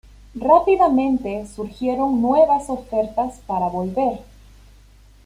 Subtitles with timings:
[0.35, 4.17] Rápidamente surgieron nuevas ofertas para volver.